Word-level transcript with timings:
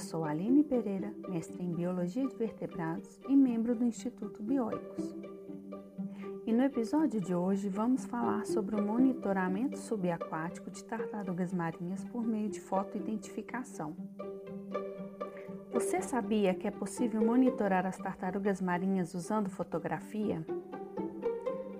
sou 0.00 0.24
Aline 0.24 0.64
Pereira, 0.64 1.12
mestre 1.28 1.62
em 1.62 1.72
Biologia 1.72 2.26
de 2.26 2.34
Vertebrados 2.34 3.20
e 3.28 3.36
membro 3.36 3.74
do 3.74 3.84
Instituto 3.84 4.42
Bioicos. 4.42 5.14
E 6.46 6.52
no 6.52 6.64
episódio 6.64 7.20
de 7.20 7.34
hoje 7.34 7.68
vamos 7.68 8.06
falar 8.06 8.46
sobre 8.46 8.76
o 8.76 8.82
monitoramento 8.82 9.78
subaquático 9.78 10.70
de 10.70 10.82
tartarugas 10.84 11.52
marinhas 11.52 12.02
por 12.04 12.26
meio 12.26 12.48
de 12.48 12.60
fotoidentificação. 12.60 13.94
Você 15.70 16.00
sabia 16.00 16.54
que 16.54 16.66
é 16.66 16.70
possível 16.70 17.20
monitorar 17.20 17.86
as 17.86 17.98
tartarugas 17.98 18.60
marinhas 18.60 19.12
usando 19.12 19.50
fotografia? 19.50 20.44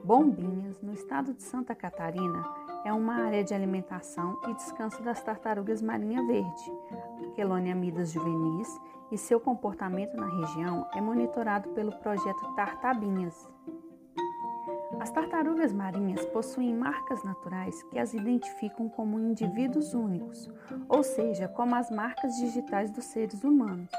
Bombinhas, 0.05 0.81
no 0.83 0.93
estado 0.93 1.33
de 1.33 1.43
Santa 1.43 1.75
Catarina, 1.75 2.43
é 2.85 2.93
uma 2.93 3.15
área 3.15 3.45
de 3.45 3.55
alimentação 3.55 4.39
e 4.49 4.55
descanso 4.55 5.03
das 5.03 5.23
tartarugas 5.23 5.83
marinha 5.83 6.27
verde, 6.27 6.73
Quelônia 7.35 7.75
midas 7.75 8.11
juvenis, 8.11 8.81
e 9.11 9.19
seu 9.19 9.41
comportamento 9.41 10.15
na 10.17 10.27
região 10.27 10.87
é 10.95 11.01
monitorado 11.01 11.69
pelo 11.71 11.93
projeto 11.99 12.55
Tartabinhas. 12.55 13.49
As 15.01 15.11
tartarugas 15.11 15.73
marinhas 15.73 16.25
possuem 16.27 16.75
marcas 16.75 17.23
naturais 17.25 17.83
que 17.85 17.99
as 17.99 18.13
identificam 18.13 18.89
como 18.89 19.19
indivíduos 19.19 19.95
únicos, 19.95 20.51
ou 20.89 21.03
seja, 21.03 21.49
como 21.49 21.75
as 21.75 21.91
marcas 21.91 22.37
digitais 22.37 22.91
dos 22.91 23.05
seres 23.07 23.43
humanos. 23.43 23.91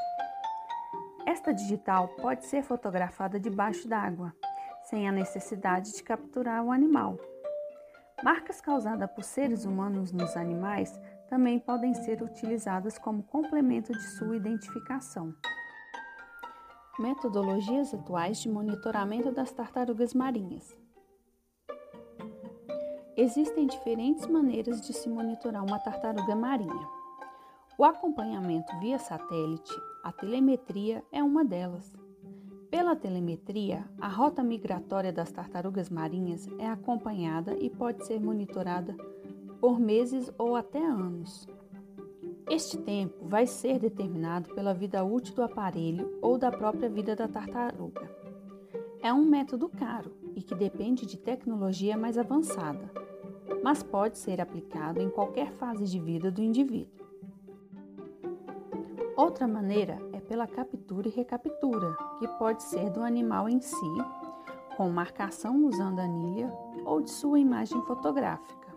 Esta 1.26 1.54
digital 1.54 2.08
pode 2.08 2.46
ser 2.46 2.64
fotografada 2.64 3.40
debaixo 3.40 3.88
d'água, 3.88 4.34
sem 4.84 5.08
a 5.08 5.12
necessidade 5.12 5.94
de 5.94 6.04
capturar 6.04 6.64
o 6.64 6.72
animal. 6.72 7.18
Marcas 8.24 8.62
causadas 8.62 9.10
por 9.12 9.24
seres 9.24 9.66
humanos 9.66 10.12
nos 10.12 10.38
animais 10.38 11.00
também 11.28 11.58
podem 11.58 11.94
ser 11.94 12.22
utilizadas 12.22 13.00
como 13.00 13.24
complemento 13.24 13.92
de 13.92 14.04
sua 14.18 14.36
identificação. 14.36 15.34
Metodologias 17.00 17.92
atuais 17.94 18.40
de 18.40 18.48
monitoramento 18.48 19.32
das 19.32 19.52
tartarugas 19.52 20.14
marinhas. 20.14 20.76
Existem 23.18 23.66
diferentes 23.66 24.28
maneiras 24.28 24.82
de 24.82 24.94
se 24.94 25.10
monitorar 25.10 25.66
uma 25.66 25.80
tartaruga 25.80 26.36
marinha. 26.36 26.88
O 27.76 27.84
acompanhamento 27.84 28.72
via 28.80 29.00
satélite, 29.00 29.74
a 30.04 30.12
telemetria, 30.12 31.04
é 31.12 31.24
uma 31.24 31.44
delas. 31.44 31.92
Pela 32.72 32.96
telemetria, 32.96 33.84
a 34.00 34.08
rota 34.08 34.42
migratória 34.42 35.12
das 35.12 35.30
tartarugas 35.30 35.90
marinhas 35.90 36.48
é 36.58 36.66
acompanhada 36.66 37.54
e 37.60 37.70
pode 37.70 38.08
ser 38.08 38.18
monitorada 38.18 38.96
por 39.60 39.78
meses 39.78 40.32
ou 40.38 40.56
até 40.56 40.82
anos. 40.82 41.46
Este 42.50 42.78
tempo 42.78 43.28
vai 43.28 43.46
ser 43.46 43.78
determinado 43.78 44.56
pela 44.56 44.74
vida 44.74 45.04
útil 45.04 45.36
do 45.36 45.44
aparelho 45.44 46.18
ou 46.22 46.38
da 46.38 46.50
própria 46.50 46.90
vida 46.90 47.14
da 47.14 47.28
tartaruga. 47.28 48.10
É 49.02 49.12
um 49.12 49.26
método 49.26 49.68
caro 49.68 50.16
e 50.34 50.42
que 50.42 50.56
depende 50.56 51.06
de 51.06 51.18
tecnologia 51.18 51.98
mais 51.98 52.18
avançada, 52.18 52.90
mas 53.62 53.84
pode 53.84 54.18
ser 54.18 54.40
aplicado 54.40 55.02
em 55.02 55.10
qualquer 55.10 55.52
fase 55.52 55.84
de 55.84 56.00
vida 56.00 56.32
do 56.32 56.42
indivíduo. 56.42 57.06
Outra 59.18 59.46
maneira 59.46 60.11
pela 60.32 60.48
captura 60.48 61.10
e 61.10 61.12
recaptura, 61.12 61.94
que 62.18 62.26
pode 62.40 62.64
ser 62.64 62.90
do 62.90 63.04
animal 63.04 63.50
em 63.50 63.60
si, 63.60 63.94
com 64.78 64.90
marcação 64.90 65.66
usando 65.66 66.00
anilha 66.00 66.50
ou 66.86 67.02
de 67.02 67.12
sua 67.12 67.38
imagem 67.38 67.82
fotográfica. 67.82 68.74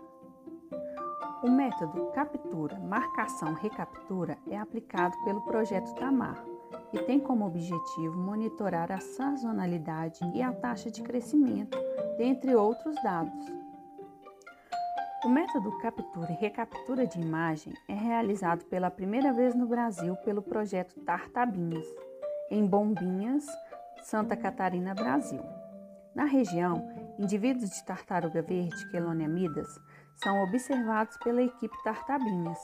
O 1.41 1.49
método 1.49 2.07
captura, 2.07 2.77
marcação, 2.77 3.53
recaptura 3.53 4.37
é 4.49 4.57
aplicado 4.57 5.15
pelo 5.23 5.39
projeto 5.43 5.95
Tamar 5.95 6.43
e 6.91 6.99
tem 6.99 7.21
como 7.21 7.47
objetivo 7.47 8.17
monitorar 8.17 8.91
a 8.91 8.99
sazonalidade 8.99 10.19
e 10.33 10.41
a 10.41 10.51
taxa 10.51 10.91
de 10.91 11.01
crescimento, 11.03 11.77
dentre 12.17 12.53
outros 12.53 13.01
dados. 13.01 13.64
O 15.25 15.27
método 15.27 15.75
captura 15.79 16.31
e 16.31 16.35
recaptura 16.35 17.07
de 17.07 17.19
imagem 17.19 17.73
é 17.89 17.95
realizado 17.95 18.63
pela 18.65 18.91
primeira 18.91 19.33
vez 19.33 19.55
no 19.55 19.65
Brasil 19.65 20.15
pelo 20.17 20.39
projeto 20.39 20.99
Tartabinhas, 20.99 21.83
em 22.51 22.63
Bombinhas, 22.63 23.43
Santa 24.03 24.37
Catarina, 24.37 24.93
Brasil. 24.93 25.41
Na 26.13 26.25
região, 26.25 26.87
indivíduos 27.17 27.71
de 27.71 27.83
tartaruga 27.83 28.43
verde, 28.43 28.91
Quelônia 28.91 29.27
midas, 29.27 29.67
são 30.23 30.43
observados 30.43 31.17
pela 31.17 31.41
equipe 31.41 31.75
Tartabinhas. 31.83 32.59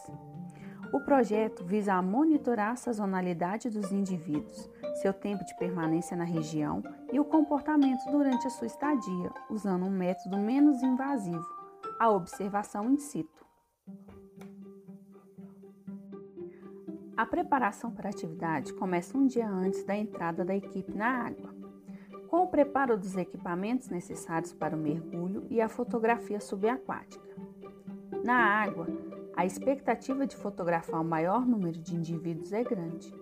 O 0.93 0.99
projeto 0.99 1.65
visa 1.65 1.99
monitorar 1.99 2.73
a 2.73 2.75
sazonalidade 2.75 3.71
dos 3.71 3.91
indivíduos, 3.91 4.69
seu 5.01 5.13
tempo 5.13 5.43
de 5.43 5.57
permanência 5.57 6.15
na 6.15 6.25
região 6.25 6.83
e 7.11 7.19
o 7.19 7.25
comportamento 7.25 8.05
durante 8.11 8.45
a 8.45 8.51
sua 8.51 8.67
estadia, 8.67 9.31
usando 9.49 9.83
um 9.83 9.89
método 9.89 10.37
menos 10.37 10.83
invasivo 10.83 11.60
a 12.01 12.09
observação 12.09 12.89
in 12.89 12.97
situ. 12.97 13.45
A 17.15 17.27
preparação 17.27 17.91
para 17.91 18.09
a 18.09 18.09
atividade 18.09 18.73
começa 18.73 19.15
um 19.15 19.27
dia 19.27 19.47
antes 19.47 19.83
da 19.83 19.95
entrada 19.95 20.43
da 20.43 20.55
equipe 20.55 20.97
na 20.97 21.27
água, 21.27 21.53
com 22.27 22.37
o 22.37 22.47
preparo 22.47 22.97
dos 22.97 23.15
equipamentos 23.15 23.89
necessários 23.89 24.51
para 24.51 24.75
o 24.75 24.79
mergulho 24.79 25.45
e 25.47 25.61
a 25.61 25.69
fotografia 25.69 26.39
subaquática. 26.39 27.37
Na 28.23 28.35
água, 28.35 28.87
a 29.37 29.45
expectativa 29.45 30.25
de 30.25 30.35
fotografar 30.35 31.01
o 31.01 31.05
maior 31.05 31.45
número 31.45 31.77
de 31.77 31.95
indivíduos 31.95 32.51
é 32.51 32.63
grande. 32.63 33.13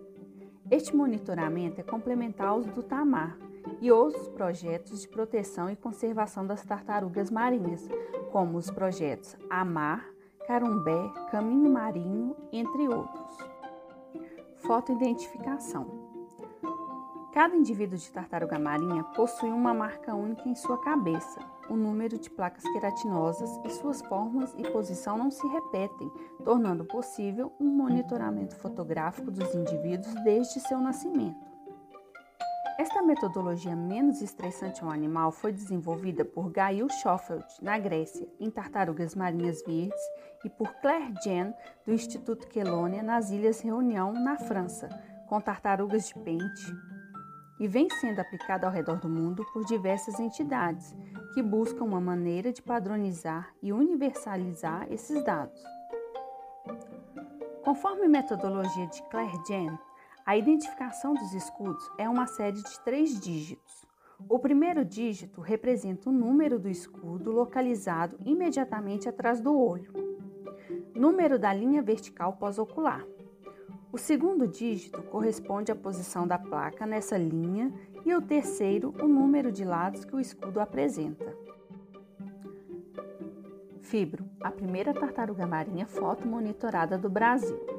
Este 0.71 0.95
monitoramento 0.95 1.81
é 1.81 1.83
complementar 1.83 2.47
aos 2.47 2.65
do 2.65 2.81
TAMAR, 2.81 3.37
e 3.81 3.91
outros 3.91 4.27
projetos 4.29 5.01
de 5.01 5.07
proteção 5.07 5.69
e 5.69 5.75
conservação 5.75 6.45
das 6.45 6.63
tartarugas 6.63 7.29
marinhas, 7.29 7.87
como 8.31 8.57
os 8.57 8.69
projetos 8.69 9.35
Amar, 9.49 10.05
Carumbé, 10.47 11.11
Caminho 11.31 11.69
Marinho, 11.69 12.35
entre 12.51 12.87
outros. 12.87 13.37
Fotoidentificação. 14.57 16.09
Cada 17.31 17.55
indivíduo 17.55 17.97
de 17.97 18.11
tartaruga 18.11 18.57
marinha 18.57 19.03
possui 19.03 19.51
uma 19.51 19.73
marca 19.73 20.15
única 20.15 20.49
em 20.49 20.55
sua 20.55 20.79
cabeça. 20.79 21.39
O 21.69 21.75
número 21.75 22.17
de 22.17 22.29
placas 22.29 22.63
queratinosas 22.73 23.49
e 23.63 23.69
suas 23.69 24.01
formas 24.01 24.53
e 24.57 24.63
posição 24.71 25.17
não 25.17 25.29
se 25.29 25.47
repetem, 25.47 26.11
tornando 26.43 26.83
possível 26.83 27.53
um 27.59 27.67
monitoramento 27.67 28.55
fotográfico 28.55 29.29
dos 29.29 29.53
indivíduos 29.53 30.11
desde 30.23 30.59
seu 30.59 30.79
nascimento. 30.79 31.48
Esta 32.79 33.01
metodologia 33.01 33.75
menos 33.75 34.21
estressante 34.21 34.81
ao 34.81 34.89
animal 34.89 35.33
foi 35.33 35.51
desenvolvida 35.51 36.23
por 36.23 36.49
Gail 36.49 36.87
Schofield, 36.89 37.45
na 37.61 37.77
Grécia, 37.77 38.25
em 38.39 38.49
tartarugas 38.49 39.13
marinhas 39.15 39.61
verdes, 39.63 39.99
e 40.45 40.49
por 40.49 40.73
Claire 40.75 41.13
Jen, 41.21 41.53
do 41.85 41.91
Instituto 41.91 42.47
Quelônia, 42.47 43.03
nas 43.03 43.31
Ilhas 43.31 43.59
Reunião, 43.59 44.13
na 44.13 44.37
França, 44.37 44.87
com 45.27 45.41
tartarugas 45.41 46.07
de 46.07 46.13
pente, 46.13 46.73
e 47.59 47.67
vem 47.67 47.89
sendo 47.89 48.21
aplicada 48.21 48.65
ao 48.65 48.71
redor 48.71 48.97
do 49.01 49.09
mundo 49.09 49.45
por 49.51 49.65
diversas 49.65 50.17
entidades 50.17 50.95
que 51.33 51.43
buscam 51.43 51.83
uma 51.83 51.99
maneira 51.99 52.53
de 52.53 52.61
padronizar 52.61 53.53
e 53.61 53.73
universalizar 53.73 54.87
esses 54.89 55.21
dados. 55.25 55.61
Conforme 57.61 58.07
metodologia 58.07 58.87
de 58.87 59.03
Claire 59.09 59.37
Jen, 59.45 59.77
a 60.29 60.37
identificação 60.37 61.15
dos 61.15 61.33
escudos 61.33 61.89
é 61.97 62.07
uma 62.07 62.27
série 62.27 62.61
de 62.61 62.79
três 62.81 63.19
dígitos. 63.19 63.83
O 64.29 64.37
primeiro 64.37 64.85
dígito 64.85 65.41
representa 65.41 66.07
o 66.07 66.13
número 66.13 66.59
do 66.59 66.69
escudo 66.69 67.31
localizado 67.31 68.15
imediatamente 68.23 69.09
atrás 69.09 69.41
do 69.41 69.59
olho, 69.59 69.91
número 70.93 71.39
da 71.39 71.51
linha 71.51 71.81
vertical 71.81 72.33
pós-ocular. 72.33 73.03
O 73.91 73.97
segundo 73.97 74.47
dígito 74.47 75.01
corresponde 75.01 75.71
à 75.71 75.75
posição 75.75 76.27
da 76.27 76.37
placa 76.37 76.85
nessa 76.85 77.17
linha 77.17 77.73
e 78.05 78.13
o 78.13 78.21
terceiro, 78.21 78.93
o 79.01 79.07
número 79.07 79.51
de 79.51 79.65
lados 79.65 80.05
que 80.05 80.15
o 80.15 80.19
escudo 80.19 80.59
apresenta. 80.59 81.35
Fibro, 83.81 84.29
a 84.39 84.51
primeira 84.51 84.93
tartaruga 84.93 85.47
marinha 85.47 85.87
fotomonitorada 85.87 86.99
do 86.99 87.09
Brasil. 87.09 87.78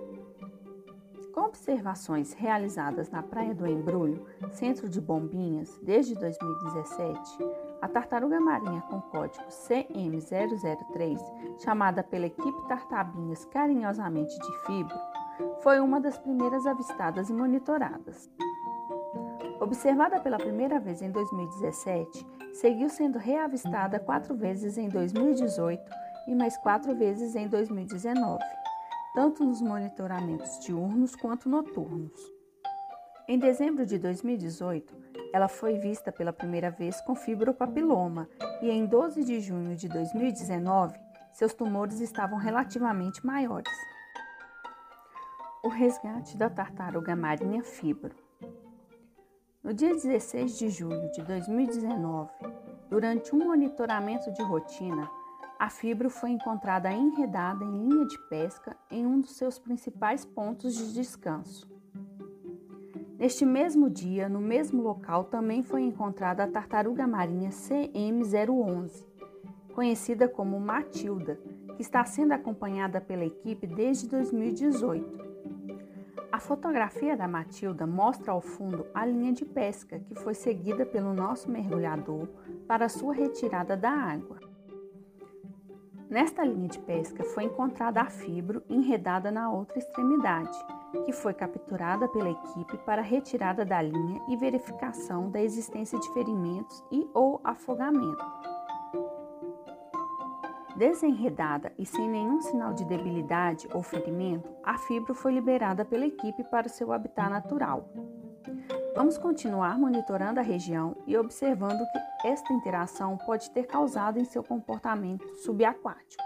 Com 1.33 1.43
observações 1.43 2.33
realizadas 2.33 3.09
na 3.11 3.23
Praia 3.23 3.55
do 3.55 3.67
Embrulho, 3.67 4.27
centro 4.51 4.89
de 4.89 5.01
Bombinhas, 5.01 5.79
desde 5.83 6.15
2017, 6.15 7.39
a 7.81 7.89
tartaruga 7.89 8.41
marinha 8.41 8.81
com 8.83 9.01
código 9.01 9.47
CM003, 9.49 11.19
chamada 11.59 12.03
pela 12.03 12.27
equipe 12.27 12.69
Tartabinhas 12.69 13.45
carinhosamente 13.45 14.37
de 14.39 14.67
fibro, 14.67 14.99
foi 15.63 15.79
uma 15.79 16.01
das 16.01 16.19
primeiras 16.19 16.67
avistadas 16.67 17.31
e 17.31 17.33
monitoradas. 17.33 18.29
Observada 19.61 20.21
pela 20.21 20.39
primeira 20.39 20.81
vez 20.81 21.01
em 21.01 21.11
2017, 21.11 22.27
seguiu 22.55 22.89
sendo 22.89 23.19
reavistada 23.19 24.01
quatro 24.01 24.35
vezes 24.35 24.77
em 24.77 24.89
2018 24.89 25.83
e 26.27 26.35
mais 26.35 26.57
quatro 26.59 26.95
vezes 26.95 27.37
em 27.37 27.47
2019 27.47 28.60
tanto 29.15 29.45
nos 29.45 29.61
monitoramentos 29.61 30.61
diurnos 30.61 31.17
quanto 31.17 31.49
noturnos. 31.49 32.21
Em 33.29 33.39
dezembro 33.39 33.87
de 33.87 33.99
2018, 33.99 34.97
ela 35.33 35.49
foi 35.49 35.79
vista 35.79 36.11
pela 36.11 36.33
primeira 36.33 36.71
vez 36.71 37.01
com 37.03 37.15
fibropapiloma 37.15 38.29
e 38.61 38.71
em 38.71 38.87
12 38.87 39.25
de 39.25 39.41
junho 39.41 39.77
de 39.77 39.89
2019, 39.89 40.99
seus 41.33 41.55
tumores 41.55 42.01
estavam 42.01 42.39
relativamente 42.39 43.25
maiores. 43.25 43.73
O 45.63 45.69
resgate 45.69 46.37
da 46.37 46.51
tartaruga 46.51 47.15
marinha 47.15 47.63
fibro. 47.63 48.15
No 49.63 49.75
dia 49.75 49.93
16 49.93 50.59
de 50.59 50.71
julho 50.71 51.11
de 51.13 51.23
2019, 51.23 52.31
durante 52.89 53.35
um 53.35 53.45
monitoramento 53.45 54.33
de 54.33 54.43
rotina, 54.43 55.09
a 55.61 55.69
fibro 55.69 56.09
foi 56.09 56.31
encontrada 56.31 56.91
enredada 56.91 57.63
em 57.63 57.87
linha 57.87 58.07
de 58.07 58.19
pesca 58.31 58.75
em 58.91 59.05
um 59.05 59.21
dos 59.21 59.37
seus 59.37 59.59
principais 59.59 60.25
pontos 60.25 60.75
de 60.75 60.95
descanso. 60.95 61.71
Neste 63.19 63.45
mesmo 63.45 63.91
dia, 63.91 64.27
no 64.27 64.41
mesmo 64.41 64.83
local, 64.83 65.25
também 65.25 65.63
foi 65.63 65.83
encontrada 65.83 66.45
a 66.45 66.49
tartaruga 66.49 67.07
marinha 67.07 67.51
CM011, 67.51 69.05
conhecida 69.75 70.27
como 70.27 70.59
Matilda, 70.59 71.39
que 71.77 71.83
está 71.83 72.07
sendo 72.07 72.33
acompanhada 72.33 72.99
pela 72.99 73.27
equipe 73.27 73.67
desde 73.67 74.09
2018. 74.09 75.29
A 76.33 76.41
fotografia 76.41 77.15
da 77.15 77.29
Matilda 77.29 77.87
mostra 77.87 78.33
ao 78.33 78.41
fundo 78.41 78.87
a 78.95 79.05
linha 79.05 79.35
de 79.35 79.45
pesca 79.45 79.99
que 79.99 80.15
foi 80.15 80.33
seguida 80.33 80.87
pelo 80.87 81.13
nosso 81.13 81.51
mergulhador 81.51 82.27
para 82.67 82.89
sua 82.89 83.13
retirada 83.13 83.77
da 83.77 83.91
água. 83.91 84.50
Nesta 86.11 86.45
linha 86.45 86.67
de 86.67 86.81
pesca 86.81 87.23
foi 87.23 87.45
encontrada 87.45 88.01
a 88.01 88.11
fibro 88.11 88.65
enredada 88.69 89.31
na 89.31 89.49
outra 89.49 89.79
extremidade, 89.79 90.59
que 91.05 91.13
foi 91.13 91.33
capturada 91.33 92.09
pela 92.09 92.29
equipe 92.29 92.77
para 92.79 93.01
retirada 93.01 93.65
da 93.65 93.81
linha 93.81 94.21
e 94.29 94.37
verificação 94.37 95.31
da 95.31 95.41
existência 95.41 95.97
de 96.01 96.13
ferimentos 96.13 96.85
e 96.91 97.09
ou 97.15 97.41
afogamento. 97.45 98.25
Desenredada 100.77 101.73
e 101.79 101.87
sem 101.87 102.09
nenhum 102.09 102.41
sinal 102.41 102.75
de 102.75 102.85
debilidade 102.87 103.69
ou 103.73 103.81
ferimento, 103.81 104.51
a 104.65 104.77
fibra 104.79 105.15
foi 105.15 105.33
liberada 105.33 105.85
pela 105.85 106.07
equipe 106.07 106.43
para 106.43 106.69
seu 106.69 106.93
habitat 106.93 107.31
natural. 107.31 107.89
Vamos 108.95 109.17
continuar 109.17 109.79
monitorando 109.79 110.41
a 110.41 110.43
região 110.43 110.97
e 111.07 111.17
observando 111.17 111.81
o 111.81 111.93
que 111.93 112.29
esta 112.29 112.53
interação 112.53 113.17
pode 113.17 113.51
ter 113.51 113.67
causado 113.67 114.19
em 114.19 114.25
seu 114.25 114.43
comportamento 114.43 115.27
subaquático. 115.37 116.23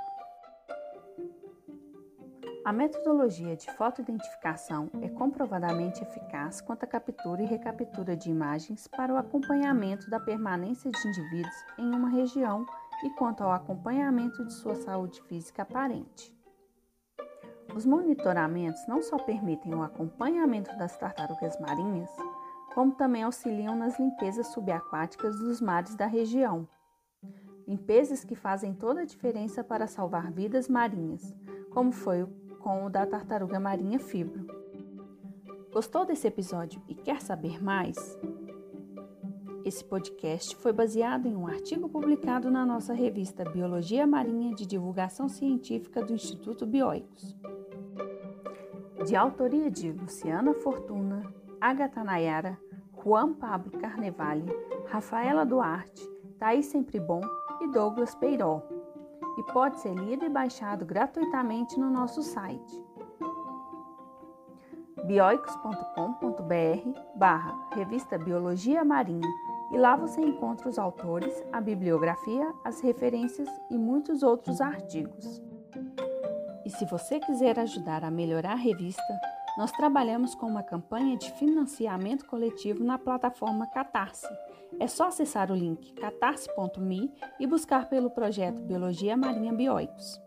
A 2.65 2.73
metodologia 2.73 3.55
de 3.55 3.71
fotoidentificação 3.73 4.89
é 5.03 5.09
comprovadamente 5.11 6.03
eficaz 6.03 6.63
quanto 6.63 6.85
à 6.85 6.87
captura 6.87 7.43
e 7.43 7.47
recaptura 7.47 8.17
de 8.17 8.31
imagens 8.31 8.89
para 8.89 9.13
o 9.13 9.19
acompanhamento 9.19 10.09
da 10.09 10.19
permanência 10.19 10.91
de 10.91 11.09
indivíduos 11.09 11.55
em 11.79 11.95
uma 11.95 12.09
região 12.09 12.65
e 13.05 13.11
quanto 13.11 13.45
ao 13.45 13.53
acompanhamento 13.53 14.43
de 14.47 14.53
sua 14.55 14.75
saúde 14.75 15.21
física 15.23 15.63
aparente. 15.63 16.35
Os 17.75 17.85
monitoramentos 17.85 18.87
não 18.87 19.03
só 19.03 19.19
permitem 19.19 19.75
o 19.75 19.83
acompanhamento 19.83 20.75
das 20.79 20.97
tartarugas 20.97 21.59
marinhas, 21.61 22.11
como 22.75 22.93
também 22.93 23.23
auxiliam 23.23 23.77
nas 23.77 23.99
limpezas 24.01 24.49
subaquáticas 24.49 25.39
dos 25.39 25.61
mares 25.61 25.95
da 25.95 26.07
região. 26.07 26.69
Limpezas 27.69 28.25
que 28.25 28.35
fazem 28.35 28.75
toda 28.75 29.03
a 29.03 29.07
diferença 29.07 29.63
para 29.63 29.87
salvar 29.87 30.33
vidas 30.33 30.69
marinhas, 30.69 31.33
como 31.71 31.93
foi 31.93 32.27
com 32.59 32.85
o 32.85 32.91
da 32.91 33.07
tartaruga 33.07 33.61
marinha 33.61 34.01
fibro. 34.01 34.45
Gostou 35.73 36.05
desse 36.05 36.27
episódio 36.27 36.83
e 36.89 36.95
quer 36.95 37.21
saber 37.21 37.63
mais? 37.63 37.97
Esse 39.65 39.85
podcast 39.85 40.57
foi 40.57 40.73
baseado 40.73 41.27
em 41.27 41.37
um 41.37 41.47
artigo 41.47 41.89
publicado 41.89 42.51
na 42.51 42.67
nossa 42.67 42.93
revista 42.93 43.45
Biologia 43.45 44.07
Marinha 44.07 44.55
de 44.55 44.67
Divulgação 44.67 45.29
Científica 45.29 46.05
do 46.05 46.13
Instituto 46.13 46.67
Bioicos. 46.67 47.37
De 49.07 49.17
autoria 49.17 49.71
de 49.71 49.91
Luciana 49.91 50.53
Fortuna, 50.55 51.23
Agatha 51.61 52.05
Nayara, 52.05 52.59
Juan 53.05 53.35
Pablo 53.35 53.71
Carnevale, 53.79 54.47
Rafaela 54.89 55.45
Duarte, 55.45 56.09
Thaís 56.39 56.67
Sempribon 56.67 57.21
e 57.61 57.69
Douglas 57.69 58.15
Peiró. 58.15 58.63
E 59.39 59.53
pode 59.53 59.81
ser 59.81 59.95
lido 59.95 60.25
e 60.25 60.29
baixado 60.29 60.85
gratuitamente 60.85 61.79
no 61.79 61.91
nosso 61.91 62.23
site 62.23 62.85
bioicos.com.br 65.07 66.99
barra 67.15 67.69
Revista 67.75 68.17
Biologia 68.17 68.83
Marinha 68.85 69.29
e 69.71 69.77
lá 69.77 69.97
você 69.97 70.21
encontra 70.21 70.69
os 70.69 70.79
autores, 70.79 71.45
a 71.53 71.61
bibliografia, 71.61 72.51
as 72.65 72.81
referências 72.81 73.49
e 73.71 73.77
muitos 73.77 74.23
outros 74.23 74.61
artigos. 74.61 75.43
E 76.65 76.71
se 76.71 76.87
você 76.87 77.21
quiser 77.21 77.59
ajudar 77.59 78.03
a 78.03 78.11
melhorar 78.11 78.53
a 78.53 78.57
revista, 78.57 79.03
nós 79.57 79.71
trabalhamos 79.73 80.35
com 80.35 80.47
uma 80.47 80.63
campanha 80.63 81.17
de 81.17 81.31
financiamento 81.33 82.27
coletivo 82.27 82.83
na 82.83 82.99
plataforma 82.99 83.67
Catarse. 83.67 84.29
É 84.81 84.87
só 84.87 85.09
acessar 85.09 85.51
o 85.51 85.55
link 85.55 85.93
catarse.me 85.95 87.13
e 87.39 87.47
buscar 87.47 87.89
pelo 87.89 88.11
projeto 88.11 88.61
Biologia 88.63 89.17
Marinha 89.17 89.53
Bioicos. 89.53 90.21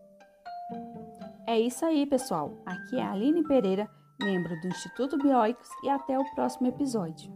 É 1.46 1.60
isso 1.60 1.86
aí, 1.86 2.06
pessoal. 2.06 2.58
Aqui 2.66 2.98
é 2.98 3.04
a 3.04 3.12
Aline 3.12 3.44
Pereira, 3.44 3.90
membro 4.22 4.60
do 4.62 4.68
Instituto 4.68 5.18
Bioicos, 5.18 5.70
e 5.84 5.90
até 5.90 6.18
o 6.18 6.26
próximo 6.36 6.68
episódio. 6.68 7.32